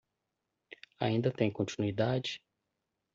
[0.99, 2.41] Ainda tem continuidade